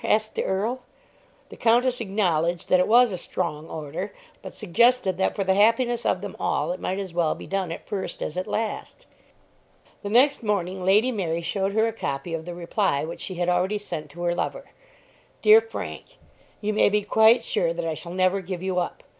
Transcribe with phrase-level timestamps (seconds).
[0.03, 0.81] asked the Earl.
[1.49, 6.07] The Countess acknowledged that it was a "strong order," but suggested that for the happiness
[6.07, 9.05] of them all it might as well be done at first as at last.
[10.01, 13.47] The next morning Lady Mary showed her a copy of the reply which she had
[13.47, 14.71] already sent to her lover.
[15.43, 16.17] DEAR FRANK,
[16.61, 19.03] You may be quite sure that I shall never give you up.